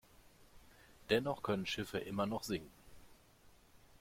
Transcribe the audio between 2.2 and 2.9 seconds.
noch sinken.